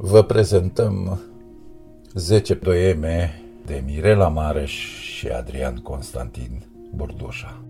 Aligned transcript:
Vă 0.00 0.22
prezentăm 0.22 1.20
10 2.14 2.56
poeme 2.56 3.42
de 3.66 3.82
Mirela 3.86 4.28
Mareș 4.28 4.72
și 5.00 5.28
Adrian 5.28 5.76
Constantin 5.76 6.66
Burdușa. 6.94 7.62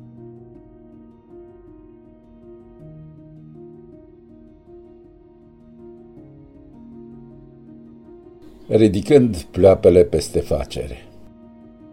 Ridicând 8.68 9.36
ploapele 9.42 10.02
peste 10.02 10.40
facere. 10.40 11.08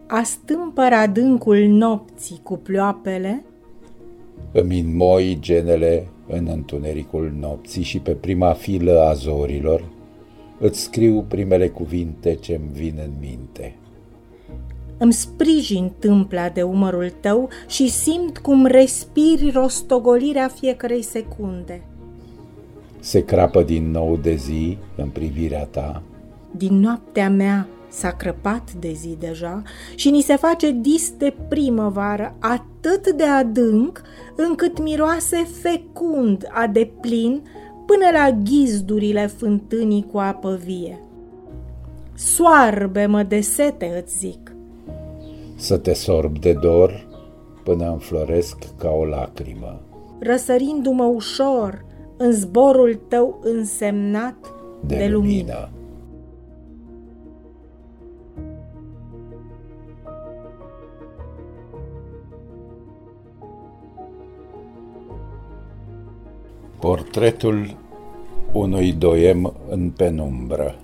Astâmpăr 0.07 0.91
adâncul 0.91 1.57
nopții 1.57 2.39
cu 2.43 2.57
ploapele, 2.57 3.45
Îmi 4.51 4.79
înmoi 4.79 5.37
genele 5.39 6.07
în 6.27 6.47
întunericul 6.51 7.33
nopții 7.39 7.83
și 7.83 7.99
pe 7.99 8.11
prima 8.11 8.53
filă 8.53 8.99
a 8.99 9.13
zorilor 9.13 9.93
îți 10.59 10.81
scriu 10.81 11.25
primele 11.27 11.69
cuvinte 11.69 12.35
ce-mi 12.35 12.69
vin 12.71 12.99
în 13.03 13.11
minte. 13.19 13.75
îmi 14.97 15.13
sprijin 15.13 15.91
tâmpla 15.99 16.49
de 16.49 16.61
umărul 16.61 17.13
tău 17.19 17.49
și 17.67 17.89
simt 17.89 18.37
cum 18.37 18.65
respiri 18.65 19.51
rostogolirea 19.53 20.47
fiecarei 20.47 21.01
secunde. 21.01 21.83
Se 22.99 23.25
crapă 23.25 23.63
din 23.63 23.91
nou 23.91 24.17
de 24.17 24.35
zi 24.35 24.77
în 24.95 25.09
privirea 25.09 25.65
ta, 25.65 26.03
Din 26.51 26.79
noaptea 26.79 27.29
mea 27.29 27.67
s-a 27.87 28.11
crăpat 28.11 28.73
de 28.73 28.91
zi 28.93 29.17
deja 29.19 29.61
și 29.95 30.09
ni 30.09 30.21
se 30.21 30.35
face 30.35 30.71
dis 30.71 31.13
de 31.17 31.33
primăvară 31.49 32.35
atât 32.39 33.11
de 33.11 33.23
adânc 33.23 34.01
încât 34.35 34.81
miroase 34.81 35.47
fecund 35.61 36.47
a 36.51 36.67
deplin 36.67 37.41
până 37.85 38.05
la 38.13 38.37
ghizdurile 38.43 39.27
fântânii 39.27 40.07
cu 40.11 40.17
apă 40.17 40.59
vie. 40.65 40.99
Soarbe-mă 42.13 43.23
de 43.23 43.41
sete, 43.41 44.01
îți 44.03 44.17
zic, 44.17 44.55
să 45.55 45.77
te 45.77 45.93
sorb 45.93 46.39
de 46.39 46.53
dor 46.53 47.07
până 47.63 47.89
înfloresc 47.89 48.57
ca 48.77 48.89
o 48.89 49.05
lacrimă. 49.05 49.81
răsărindu-mă 50.19 51.03
ușor 51.03 51.85
în 52.17 52.31
zborul 52.31 52.99
tău 53.07 53.39
însemnat 53.43 54.35
de, 54.85 54.95
de 54.95 55.07
lumină. 55.07 55.11
lumină. 55.11 55.69
Portretul 66.85 67.77
unui 68.51 68.93
doiem 68.93 69.53
în 69.69 69.89
penumbră 69.89 70.75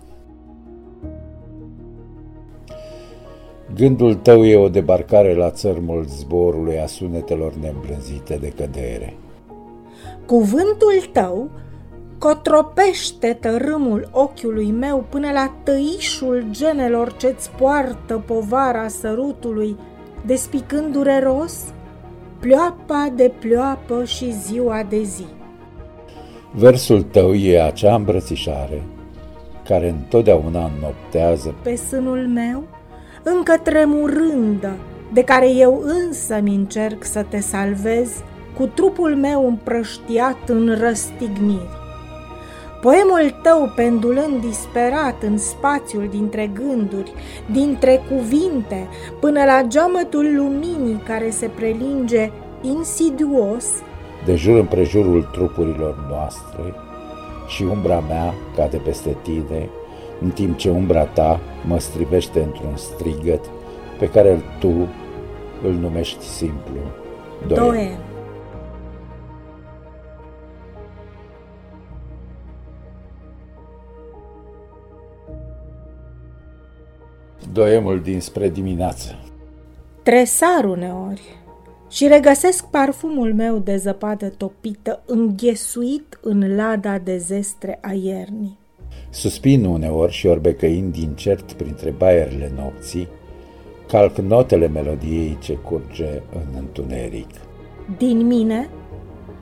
Gândul 3.76 4.16
tău 4.16 4.46
e 4.46 4.58
o 4.58 4.70
debarcare 4.70 5.36
la 5.36 5.50
țărmul 5.50 6.06
zborului 6.08 6.80
a 6.80 6.86
sunetelor 6.86 7.54
neîmblânzite 7.54 8.36
de 8.36 8.50
cădere. 8.50 9.14
Cuvântul 10.26 11.10
tău 11.12 11.50
cotropește 12.18 13.38
tărâmul 13.42 14.10
ochiului 14.12 14.72
meu 14.72 15.06
până 15.10 15.32
la 15.32 15.56
tăișul 15.64 16.46
genelor 16.50 17.14
ce-ți 17.14 17.52
poartă 17.52 18.24
povara 18.26 18.88
sărutului, 18.88 19.76
despicând 20.26 20.94
dureros 20.94 21.74
ploapa 22.40 23.14
de 23.16 23.32
ploapă 23.40 24.04
și 24.04 24.32
ziua 24.32 24.84
de 24.90 25.04
zi. 25.04 25.26
Versul 26.54 27.02
tău 27.02 27.34
e 27.34 27.62
acea 27.62 27.96
îmbrățișare 27.96 28.84
care 29.68 29.90
întotdeauna 29.90 30.72
înnoptează 30.76 31.56
Pe 31.64 31.76
sânul 31.76 32.28
meu, 32.28 32.64
încă 33.24 33.58
tremurândă, 33.64 34.76
de 35.14 35.24
care 35.24 35.50
eu 35.50 35.84
însă 35.84 36.40
mi 36.44 36.56
încerc 36.56 37.04
să 37.04 37.26
te 37.30 37.40
salvez 37.40 38.10
cu 38.58 38.66
trupul 38.66 39.16
meu 39.16 39.48
împrăștiat 39.48 40.50
în 40.50 40.78
răstigniri. 40.80 41.80
Poemul 42.82 43.40
tău 43.44 43.72
pendulând 43.76 44.42
disperat 44.42 45.24
în 45.24 45.38
spațiul 45.38 46.08
dintre 46.10 46.52
gânduri, 46.54 47.14
dintre 47.52 48.02
cuvinte, 48.10 48.88
până 49.20 49.44
la 49.44 49.62
geamătul 49.68 50.36
luminii 50.36 51.02
care 51.06 51.30
se 51.30 51.48
prelinge 51.48 52.32
insidios, 52.62 53.66
de 54.26 54.36
jur 54.36 54.58
împrejurul 54.58 55.24
trupurilor 55.24 56.06
noastre 56.10 56.74
și 57.48 57.64
umbra 57.64 58.00
mea 58.00 58.34
cade 58.56 58.78
peste 58.78 59.18
tine, 59.22 59.70
în 60.22 60.30
timp 60.30 60.58
ce 60.58 60.70
umbra 60.70 61.06
ta 61.06 61.40
mă 61.68 61.80
strivește 61.80 62.42
într-un 62.42 62.76
strigăt 62.76 63.46
pe 64.00 64.10
care 64.10 64.42
tu 64.60 64.88
îl 65.64 65.72
numești 65.72 66.24
simplu 66.24 66.76
doem. 67.48 67.64
doem. 67.64 67.98
Doemul 77.54 78.02
dinspre 78.02 78.50
dimineață. 78.50 79.16
Tresar 80.04 80.64
uneori 80.64 81.41
și 81.92 82.08
regăsesc 82.08 82.66
parfumul 82.66 83.34
meu 83.34 83.58
de 83.58 83.76
zăpadă 83.76 84.30
topită 84.30 85.02
înghesuit 85.06 86.20
în 86.22 86.56
lada 86.56 86.98
de 86.98 87.18
zestre 87.18 87.80
a 87.82 87.92
iernii. 87.92 88.58
Suspin 89.10 89.66
uneori 89.66 90.12
și 90.12 90.28
orbecăind 90.28 90.96
incert 90.96 91.52
printre 91.52 91.90
baierile 91.90 92.52
nopții, 92.56 93.08
calc 93.88 94.18
notele 94.18 94.68
melodiei 94.68 95.38
ce 95.42 95.54
curge 95.54 96.22
în 96.34 96.56
întuneric. 96.58 97.30
Din 97.98 98.28
mine 98.28 98.70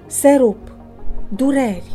se 0.08 0.36
rup 0.38 0.72
dureri, 1.36 1.92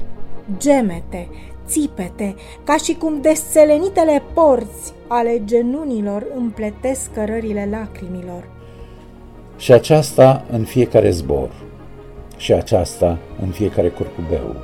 gemete, 0.59 1.29
țipete, 1.67 2.35
ca 2.65 2.77
și 2.77 2.95
cum 2.95 3.21
desțelenitele 3.21 4.23
porți 4.35 4.93
ale 5.09 5.43
genunilor 5.45 6.27
împletesc 6.37 7.13
cărările 7.13 7.69
lacrimilor. 7.71 8.54
Și 9.57 9.73
aceasta 9.73 10.45
în 10.51 10.65
fiecare 10.65 11.11
zbor, 11.11 11.51
și 12.37 12.53
aceasta 12.53 13.19
în 13.43 13.49
fiecare 13.49 13.89
curcubeu, 13.89 14.57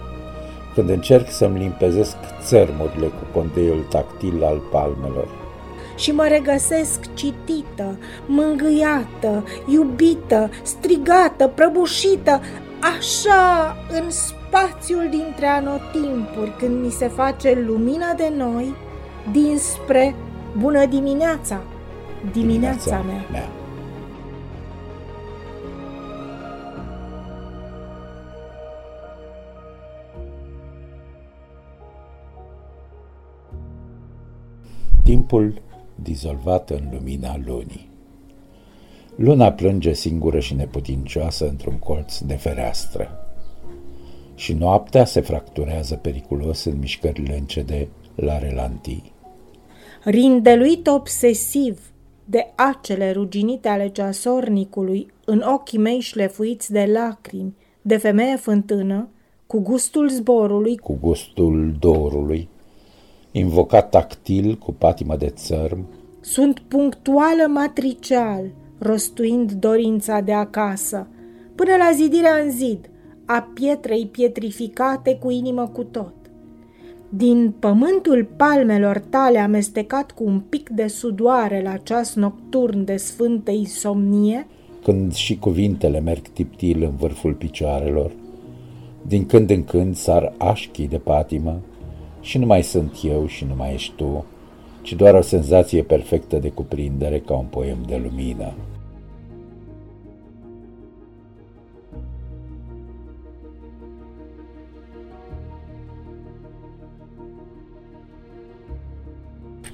când 0.74 0.88
încerc 0.88 1.30
să-mi 1.30 1.58
limpezesc 1.58 2.16
țărmurile 2.42 3.06
cu 3.06 3.38
conteiul 3.38 3.86
tactil 3.90 4.44
al 4.44 4.58
palmelor. 4.70 5.28
și 5.96 6.12
mă 6.12 6.26
regăsesc 6.28 7.14
citită, 7.14 7.98
mângâiată, 8.26 9.44
iubită, 9.66 10.50
strigată, 10.62 11.48
prăbușită, 11.54 12.40
așa 12.98 13.76
în 13.90 14.10
spațiul 14.10 15.08
dintre 15.10 15.46
anotimpuri, 15.46 16.56
când 16.58 16.84
mi 16.84 16.90
se 16.90 17.08
face 17.08 17.62
lumina 17.66 18.12
de 18.16 18.32
noi, 18.36 18.74
dinspre 19.32 20.14
bună 20.58 20.86
dimineața, 20.86 21.60
dimineața 22.32 23.04
mea. 23.06 23.26
mea. 23.30 23.59
Timpul 35.30 35.62
dizolvat 36.02 36.70
în 36.70 36.88
lumina 36.92 37.40
lunii. 37.46 37.88
Luna 39.16 39.52
plânge 39.52 39.92
singură 39.92 40.40
și 40.40 40.54
neputincioasă 40.54 41.48
într-un 41.48 41.78
colț 41.78 42.18
de 42.18 42.34
fereastră. 42.34 43.08
Și 44.34 44.52
noaptea 44.52 45.04
se 45.04 45.20
fracturează 45.20 45.94
periculos 45.94 46.64
în 46.64 46.78
mișcările 46.78 47.36
încede 47.38 47.88
la 48.14 48.38
relantii. 48.38 49.12
Rindeluit 50.04 50.86
obsesiv 50.86 51.92
de 52.24 52.46
acele 52.54 53.12
ruginite 53.12 53.68
ale 53.68 53.88
ceasornicului 53.88 55.06
în 55.24 55.42
ochii 55.54 55.78
mei 55.78 56.00
șlefuiți 56.00 56.72
de 56.72 56.90
lacrimi, 56.92 57.54
de 57.82 57.96
femeie 57.96 58.36
fântână, 58.36 59.08
cu 59.46 59.60
gustul 59.60 60.08
zborului, 60.08 60.76
cu 60.76 60.98
gustul 61.00 61.76
dorului, 61.78 62.48
invocat 63.32 63.88
tactil 63.88 64.56
cu 64.56 64.72
patimă 64.72 65.16
de 65.16 65.28
țărm, 65.28 65.84
sunt 66.20 66.62
punctuală 66.68 67.46
matricial, 67.48 68.44
rostuind 68.78 69.52
dorința 69.52 70.20
de 70.20 70.32
acasă, 70.32 71.06
până 71.54 71.70
la 71.78 71.90
zidirea 71.94 72.36
în 72.44 72.50
zid 72.50 72.90
a 73.24 73.48
pietrei 73.54 74.06
pietrificate 74.06 75.14
cu 75.14 75.30
inimă 75.30 75.66
cu 75.72 75.84
tot. 75.84 76.14
Din 77.08 77.54
pământul 77.58 78.28
palmelor 78.36 78.98
tale 78.98 79.38
amestecat 79.38 80.10
cu 80.10 80.24
un 80.24 80.40
pic 80.48 80.68
de 80.68 80.86
sudoare 80.86 81.62
la 81.62 81.76
ceas 81.76 82.14
nocturn 82.14 82.84
de 82.84 82.96
sfântă 82.96 83.50
insomnie, 83.50 84.46
când 84.82 85.14
și 85.14 85.38
cuvintele 85.38 86.00
merg 86.00 86.28
tiptil 86.28 86.82
în 86.82 86.96
vârful 86.96 87.32
picioarelor, 87.32 88.12
din 89.02 89.26
când 89.26 89.50
în 89.50 89.64
când 89.64 89.96
sar 89.96 90.32
așchii 90.38 90.88
de 90.88 90.98
patimă, 90.98 91.60
și 92.20 92.38
nu 92.38 92.46
mai 92.46 92.62
sunt 92.62 92.96
eu 93.02 93.26
și 93.26 93.44
nu 93.44 93.54
mai 93.54 93.74
ești 93.74 93.92
tu, 93.96 94.24
ci 94.82 94.92
doar 94.92 95.14
o 95.14 95.20
senzație 95.20 95.82
perfectă 95.82 96.36
de 96.36 96.48
cuprindere 96.48 97.18
ca 97.18 97.34
un 97.34 97.46
poem 97.50 97.78
de 97.86 97.96
lumină. 97.96 98.52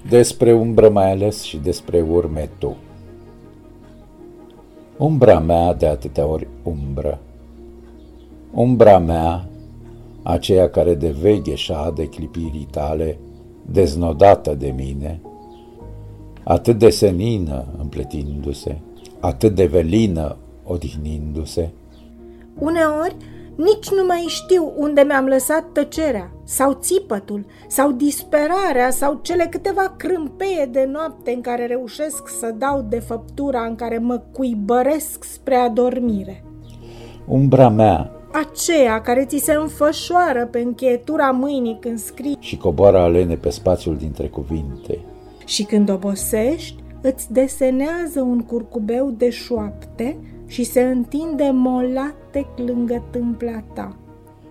Despre 0.09 0.53
umbră 0.53 0.89
mai 0.89 1.11
ales 1.11 1.43
și 1.43 1.57
despre 1.57 2.01
urme 2.01 2.51
tu. 2.59 2.77
Umbra 4.97 5.39
mea 5.39 5.75
de 5.75 5.87
atâtea 5.87 6.27
ori 6.27 6.47
umbră, 6.63 7.19
umbra 8.53 8.99
mea, 8.99 9.47
aceea 10.27 10.71
care 10.71 10.95
de 10.95 11.15
vegheșa 11.21 11.93
de 11.95 12.07
clipirii 12.09 12.69
tale, 12.71 13.19
deznodată 13.71 14.55
de 14.55 14.73
mine, 14.77 15.21
atât 16.45 16.79
de 16.79 16.91
senină 16.91 17.65
împletindu-se, 17.79 18.79
atât 19.21 19.55
de 19.55 19.67
velină 19.67 20.37
odihnindu-se. 20.65 21.71
Uneori 22.59 23.17
nici 23.57 23.91
nu 23.91 24.05
mai 24.07 24.25
știu 24.29 24.73
unde 24.77 25.03
mi-am 25.07 25.27
lăsat 25.27 25.65
tăcerea, 25.73 26.31
sau 26.45 26.73
țipătul, 26.81 27.47
sau 27.69 27.93
disperarea, 27.93 28.91
sau 28.91 29.19
cele 29.23 29.47
câteva 29.51 29.95
crâmpeie 29.97 30.69
de 30.73 30.89
noapte 30.93 31.31
în 31.31 31.41
care 31.41 31.67
reușesc 31.67 32.29
să 32.29 32.55
dau 32.59 32.87
de 32.89 32.99
făptura 32.99 33.61
în 33.61 33.75
care 33.75 33.99
mă 33.99 34.23
cuibăresc 34.33 35.25
spre 35.25 35.55
adormire. 35.55 36.45
Umbra 37.27 37.69
mea, 37.69 38.16
aceea 38.41 39.01
care 39.01 39.25
ți 39.25 39.39
se 39.39 39.53
înfășoară 39.53 40.49
pe 40.51 40.59
încheietura 40.59 41.31
mâinii 41.31 41.79
când 41.81 41.99
scrii 41.99 42.37
și 42.41 42.57
coboară 42.57 42.99
alene 42.99 43.35
pe 43.35 43.51
spațiul 43.51 43.97
dintre 43.97 44.27
cuvinte. 44.27 44.99
Și 45.45 45.63
când 45.63 45.91
obosești, 45.91 46.83
îți 47.01 47.33
desenează 47.33 48.21
un 48.21 48.41
curcubeu 48.41 49.11
de 49.11 49.31
șoapte 49.31 50.17
și 50.47 50.65
se 50.65 50.81
întinde 50.81 51.51
molatec 51.53 52.47
lângă 52.57 53.03
tâmpla 53.11 53.63
ta. 53.75 53.97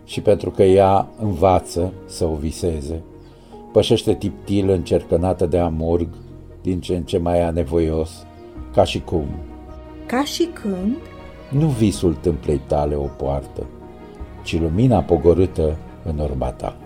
Și 0.03 0.21
pentru 0.21 0.51
că 0.51 0.63
ea 0.63 1.07
învață 1.19 1.93
să 2.05 2.25
o 2.25 2.35
viseze, 2.35 3.01
pășește 3.71 4.13
tiptil 4.13 4.69
încercănată 4.69 5.45
de 5.45 5.57
amurg, 5.57 6.07
din 6.61 6.79
ce 6.79 6.95
în 6.95 7.03
ce 7.03 7.17
mai 7.17 7.41
anevoios, 7.41 8.25
ca 8.73 8.83
și 8.83 9.01
cum. 9.01 9.25
Ca 10.05 10.23
și 10.23 10.49
când? 10.53 10.97
Nu 11.49 11.67
visul 11.67 12.13
tâmplei 12.21 12.61
tale 12.67 12.95
o 12.95 13.05
poartă, 13.17 13.65
ci 14.45 14.59
lumina 14.59 15.01
pogorâtă 15.01 15.75
în 16.03 16.19
urma 16.19 16.51
ta. 16.51 16.77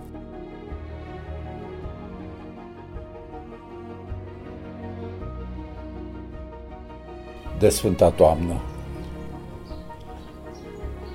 De 7.60 7.70
Sfânta 7.70 8.10
Toamnă 8.10 8.54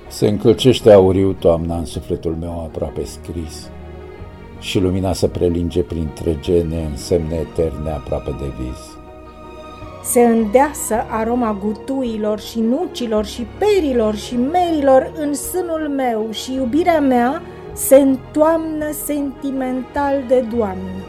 Se 0.07 0.27
încălcește 0.27 0.91
auriu 0.91 1.33
toamna 1.33 1.77
în 1.77 1.85
sufletul 1.85 2.35
meu 2.35 2.63
aproape 2.63 3.03
scris 3.03 3.69
și 4.59 4.79
lumina 4.79 5.13
se 5.13 5.27
prelinge 5.27 5.81
printre 5.81 6.37
gene 6.39 6.83
în 6.83 6.97
semne 6.97 7.35
eterne 7.35 7.89
aproape 7.89 8.31
de 8.31 8.63
vis 8.63 8.94
se 10.05 10.21
îndeasă 10.21 10.95
aroma 11.09 11.57
gutuilor 11.63 12.39
și 12.39 12.59
nucilor 12.59 13.25
și 13.25 13.47
perilor 13.57 14.15
și 14.15 14.35
merilor 14.35 15.11
în 15.17 15.33
sânul 15.33 15.89
meu 15.95 16.27
și 16.31 16.53
iubirea 16.53 16.99
mea 16.99 17.41
se 17.73 17.95
întoamnă 17.95 18.91
sentimental 19.05 20.23
de 20.27 20.45
doamnă. 20.55 21.03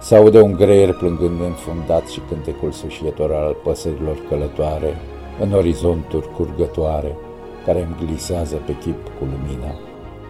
Se 0.00 0.16
aude 0.16 0.40
un 0.40 0.52
greier 0.52 0.94
plângând 0.94 1.40
înfundat 1.40 2.06
și 2.06 2.20
cântecul 2.28 2.72
sușietor 2.72 3.32
al 3.32 3.56
păsărilor 3.64 4.18
călătoare 4.28 4.96
în 5.40 5.52
orizonturi 5.52 6.32
curgătoare 6.32 7.16
care 7.64 7.82
îmi 7.82 8.06
glisează 8.06 8.56
pe 8.66 8.76
chip 8.76 9.04
cu 9.18 9.24
lumina. 9.24 9.74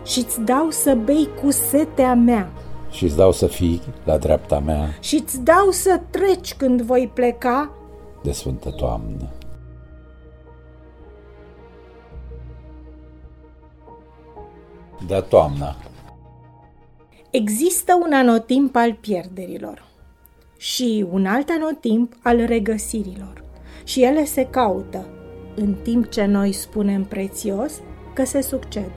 Și-ți 0.05 0.41
dau 0.41 0.67
să 0.71 0.97
bei 1.05 1.29
cu 1.43 1.51
setea 1.51 2.15
mea, 2.15 2.51
și 2.91 3.05
îți 3.05 3.17
dau 3.17 3.33
să 3.33 3.47
fii 3.47 3.83
la 4.05 4.19
dreapta 4.19 4.59
mea 4.59 4.95
și 5.01 5.15
îți 5.15 5.41
dau 5.41 5.71
să 5.71 6.01
treci 6.11 6.55
când 6.55 6.83
voi 6.83 7.11
pleca 7.15 7.73
de 8.23 8.33
Sfântă 8.33 8.71
Toamnă. 8.71 9.29
Da, 15.07 15.21
toamna. 15.21 15.77
Există 17.31 17.99
un 18.07 18.13
anotimp 18.13 18.77
al 18.77 18.95
pierderilor 18.95 19.87
și 20.57 21.07
un 21.11 21.27
alt 21.27 21.49
anotimp 21.49 22.13
al 22.23 22.45
regăsirilor 22.45 23.45
și 23.85 24.03
ele 24.03 24.25
se 24.25 24.47
caută, 24.47 25.07
în 25.55 25.75
timp 25.83 26.09
ce 26.09 26.25
noi 26.25 26.53
spunem 26.53 27.05
prețios 27.05 27.73
că 28.15 28.25
se 28.25 28.41
succed. 28.41 28.91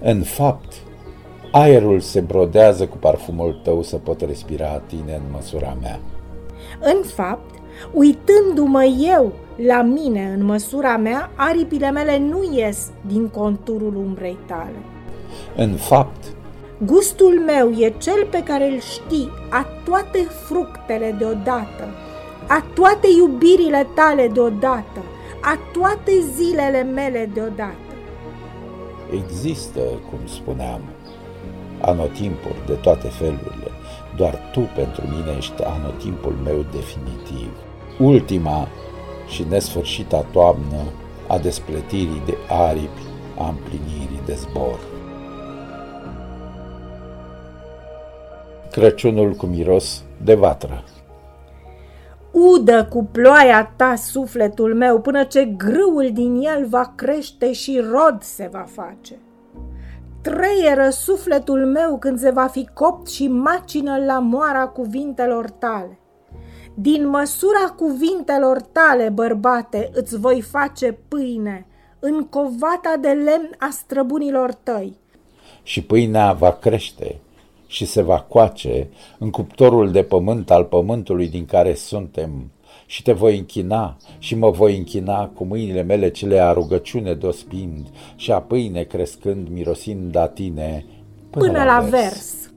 În 0.00 0.22
fapt, 0.22 0.72
Aerul 1.52 2.00
se 2.00 2.20
brodează 2.20 2.86
cu 2.86 2.96
parfumul 2.96 3.60
tău 3.62 3.82
să 3.82 3.96
pot 3.96 4.20
respira 4.20 4.82
tine 4.86 5.14
în 5.14 5.32
măsura 5.32 5.76
mea. 5.80 6.00
În 6.80 7.02
fapt, 7.02 7.54
uitându-mă 7.92 8.84
eu 8.84 9.32
la 9.56 9.82
mine 9.82 10.32
în 10.36 10.44
măsura 10.44 10.96
mea, 10.96 11.30
aripile 11.34 11.90
mele 11.90 12.18
nu 12.18 12.48
ies 12.52 12.90
din 13.06 13.28
conturul 13.28 13.96
umbrei 13.96 14.38
tale. 14.46 14.82
În 15.56 15.72
fapt, 15.72 16.24
gustul 16.84 17.40
meu 17.46 17.70
e 17.70 17.94
cel 17.98 18.26
pe 18.30 18.42
care 18.42 18.70
îl 18.70 18.80
știi, 18.80 19.30
a 19.48 19.66
toate 19.84 20.18
fructele 20.18 21.14
deodată, 21.18 21.84
a 22.48 22.64
toate 22.74 23.06
iubirile 23.18 23.86
tale 23.94 24.28
deodată, 24.32 25.00
a 25.40 25.58
toate 25.72 26.12
zilele 26.34 26.82
mele 26.82 27.30
deodată. 27.34 27.74
Există, 29.24 29.80
cum 29.80 30.18
spuneam, 30.26 30.80
anotimpuri 31.80 32.66
de 32.66 32.72
toate 32.72 33.08
felurile. 33.08 33.70
Doar 34.16 34.38
tu 34.52 34.60
pentru 34.60 35.02
mine 35.06 35.36
ești 35.36 35.62
anotimpul 35.62 36.34
meu 36.44 36.64
definitiv. 36.72 37.50
Ultima 37.98 38.68
și 39.28 39.46
nesfârșita 39.48 40.26
toamnă 40.32 40.82
a 41.26 41.38
despletirii 41.38 42.22
de 42.26 42.36
aripi, 42.48 43.02
a 43.38 43.48
împlinirii 43.48 44.22
de 44.26 44.34
zbor. 44.34 44.78
Crăciunul 48.70 49.32
cu 49.32 49.46
miros 49.46 50.02
de 50.22 50.34
vatră. 50.34 50.84
Udă 52.30 52.84
cu 52.84 53.04
ploaia 53.12 53.72
ta 53.76 53.94
sufletul 53.94 54.74
meu 54.74 55.00
până 55.00 55.24
ce 55.24 55.44
grâul 55.44 56.10
din 56.12 56.40
el 56.42 56.66
va 56.66 56.92
crește 56.96 57.52
și 57.52 57.82
rod 57.90 58.22
se 58.22 58.48
va 58.52 58.66
face 58.68 59.18
treieră 60.22 60.90
sufletul 60.90 61.66
meu 61.66 61.98
când 61.98 62.18
se 62.18 62.30
va 62.30 62.46
fi 62.46 62.68
copt 62.74 63.08
și 63.08 63.28
macină 63.28 64.04
la 64.04 64.18
moara 64.18 64.66
cuvintelor 64.66 65.50
tale. 65.50 65.98
Din 66.74 67.08
măsura 67.08 67.74
cuvintelor 67.76 68.60
tale, 68.60 69.08
bărbate, 69.08 69.90
îți 69.92 70.18
voi 70.18 70.40
face 70.40 70.98
pâine, 71.08 71.66
în 71.98 72.24
covata 72.24 72.96
de 73.00 73.08
lemn 73.08 73.50
a 73.58 73.68
străbunilor 73.70 74.52
tăi. 74.52 74.96
Și 75.62 75.82
pâinea 75.82 76.32
va 76.32 76.52
crește 76.52 77.20
și 77.66 77.84
se 77.84 78.02
va 78.02 78.20
coace 78.20 78.88
în 79.18 79.30
cuptorul 79.30 79.90
de 79.90 80.02
pământ 80.02 80.50
al 80.50 80.64
pământului 80.64 81.28
din 81.28 81.46
care 81.46 81.74
suntem 81.74 82.50
și 82.90 83.02
te 83.02 83.12
voi 83.12 83.38
închina 83.38 83.96
și 84.18 84.34
mă 84.34 84.50
voi 84.50 84.76
închina 84.76 85.26
cu 85.26 85.44
mâinile 85.44 85.82
mele 85.82 86.10
cele 86.10 86.38
a 86.38 86.52
rugăciune 86.52 87.14
dospind 87.14 87.86
și 88.16 88.32
a 88.32 88.40
pâine 88.40 88.82
crescând 88.82 89.48
mirosind 89.48 90.16
a 90.16 90.26
tine 90.26 90.84
până, 91.30 91.46
până 91.46 91.58
la, 91.58 91.64
la 91.64 91.80
vers. 91.80 91.90
vers. 91.90 92.50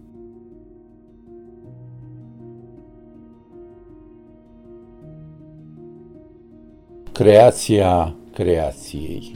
Creația 7.12 8.16
creației 8.34 9.36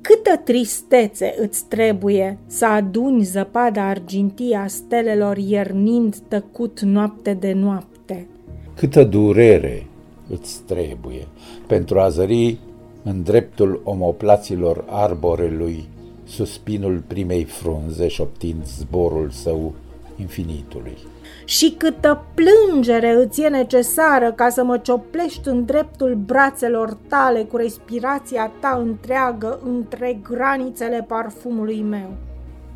Câtă 0.00 0.36
tristețe 0.44 1.34
îți 1.38 1.64
trebuie 1.64 2.38
să 2.46 2.66
aduni 2.66 3.22
zăpada 3.22 3.88
argintie 3.88 4.56
a 4.56 4.66
stelelor 4.66 5.36
iernind 5.36 6.16
tăcut 6.16 6.80
noapte 6.80 7.34
de 7.34 7.52
noapte. 7.52 8.28
Câtă 8.74 9.04
durere 9.04 9.86
îți 10.30 10.60
trebuie 10.66 11.26
pentru 11.66 12.00
a 12.00 12.08
zări 12.08 12.58
în 13.02 13.22
dreptul 13.22 13.80
omoplaților 13.84 14.84
arborelui 14.88 15.88
suspinul 16.24 17.02
primei 17.06 17.44
frunze 17.44 18.08
șoptind 18.08 18.66
zborul 18.66 19.30
său 19.30 19.74
infinitului. 20.16 20.96
Și 21.44 21.74
câtă 21.76 22.24
plângere 22.34 23.10
îți 23.10 23.42
e 23.42 23.48
necesară 23.48 24.32
ca 24.32 24.48
să 24.48 24.64
mă 24.64 24.78
cioplești 24.78 25.48
în 25.48 25.64
dreptul 25.64 26.14
brațelor 26.14 26.96
tale 27.08 27.42
cu 27.42 27.56
respirația 27.56 28.52
ta 28.60 28.82
întreagă 28.84 29.60
între 29.64 30.18
granițele 30.22 31.04
parfumului 31.08 31.80
meu. 31.82 32.10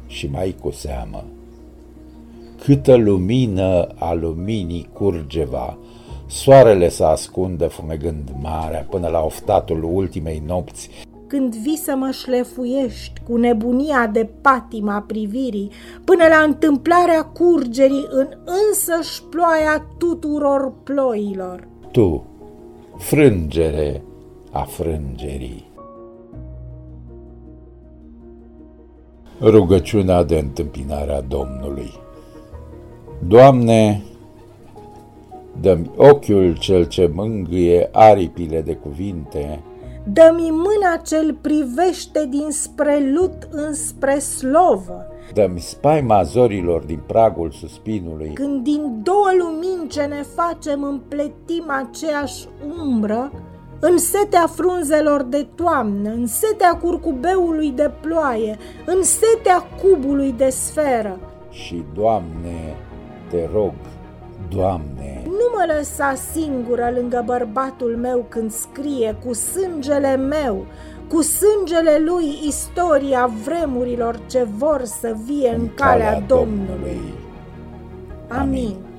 Și 0.07 0.27
mai 0.27 0.57
cu 0.61 0.71
seamă, 0.71 1.25
câtă 2.65 2.95
lumină 2.95 3.87
a 3.99 4.13
luminii 4.13 4.89
curgeva, 4.93 5.79
soarele 6.33 6.89
să 6.89 7.05
ascundă 7.05 7.67
fumegând 7.67 8.31
marea 8.41 8.87
până 8.91 9.09
la 9.09 9.25
oftatul 9.25 9.91
ultimei 9.93 10.43
nopți, 10.47 10.91
când 11.27 11.55
vii 11.55 11.77
să 11.77 11.95
mă 11.97 12.11
șlefuiești 12.11 13.21
cu 13.29 13.37
nebunia 13.37 14.07
de 14.07 14.29
patima 14.41 15.05
privirii, 15.07 15.71
până 16.05 16.25
la 16.29 16.45
întâmplarea 16.47 17.23
curgerii 17.25 18.07
în 18.11 18.29
însăși 18.45 19.23
ploaia 19.23 19.87
tuturor 19.99 20.73
ploilor. 20.83 21.69
Tu, 21.91 22.25
frângere 22.99 24.03
a 24.51 24.61
frângerii. 24.63 25.71
Rugăciunea 29.41 30.23
de 30.23 30.39
întâmpinare 30.39 31.13
a 31.13 31.21
Domnului 31.21 32.01
Doamne, 33.27 34.03
dă-mi 35.61 35.91
ochiul 35.97 36.57
cel 36.59 36.87
ce 36.87 37.11
mângâie 37.15 37.89
aripile 37.93 38.61
de 38.61 38.75
cuvinte, 38.75 39.63
Dă-mi 40.05 40.51
mâna 40.51 40.97
ce 41.07 41.35
privește 41.41 42.27
dinspre 42.31 43.13
lut 43.15 43.49
înspre 43.51 44.19
slovă. 44.19 45.07
Dă-mi 45.33 45.61
spaima 45.61 46.23
zorilor 46.23 46.83
din 46.85 47.01
pragul 47.07 47.51
suspinului. 47.51 48.31
Când 48.35 48.63
din 48.63 49.01
două 49.03 49.29
lumini 49.39 49.89
ce 49.89 50.03
ne 50.03 50.23
facem 50.35 50.83
împletim 50.83 51.65
aceeași 51.69 52.49
umbră, 52.85 53.33
în 53.81 53.99
setea 53.99 54.47
frunzelor 54.47 55.23
de 55.23 55.47
toamnă, 55.55 56.11
în 56.11 56.27
setea 56.27 56.77
curcubeului 56.77 57.71
de 57.71 57.91
ploaie, 58.01 58.59
în 58.87 59.03
setea 59.03 59.65
cubului 59.83 60.35
de 60.37 60.49
sferă. 60.49 61.19
Și, 61.51 61.85
Doamne, 61.95 62.77
te 63.31 63.49
rog, 63.53 63.73
Doamne, 64.55 65.22
nu 65.39 65.47
mă 65.55 65.75
lăsa 65.77 66.15
singură 66.33 66.93
lângă 66.95 67.23
bărbatul 67.27 67.97
meu 68.01 68.27
când 68.29 68.51
scrie 68.53 69.17
cu 69.25 69.33
sângele 69.33 70.17
meu, 70.17 70.67
cu 71.09 71.23
sângele 71.23 71.99
lui 72.05 72.39
istoria 72.47 73.31
vremurilor 73.45 74.21
ce 74.27 74.47
vor 74.57 74.85
să 74.85 75.17
vie 75.25 75.49
în, 75.49 75.61
în 75.61 75.69
calea, 75.75 76.05
calea 76.05 76.21
Domnului. 76.27 76.67
Domnului. 76.67 77.15
Amin. 78.29 78.41
Amin. 78.41 78.92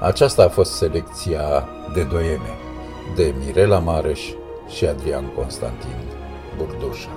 Aceasta 0.00 0.42
a 0.44 0.48
fost 0.48 0.72
selecția 0.72 1.68
de 1.94 2.04
doieme 2.04 2.56
de 3.14 3.34
Mirela 3.38 3.78
Mareș 3.78 4.20
și 4.68 4.86
Adrian 4.86 5.26
Constantin 5.34 5.96
Burdușa. 6.56 7.10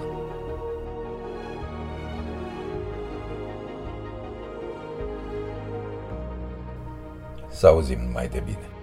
Să 7.49 7.67
auzim 7.67 7.99
mai 8.13 8.27
de 8.27 8.41
bine. 8.45 8.80